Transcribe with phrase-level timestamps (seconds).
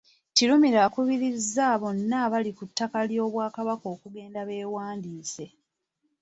[0.35, 5.45] Kirumira akubirizza bonna abali ku ttaka ly’Obwakabaka okugenda bewandiise.